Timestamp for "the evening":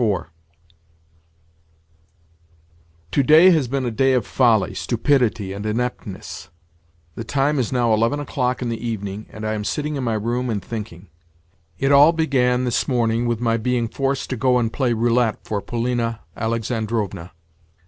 8.69-9.27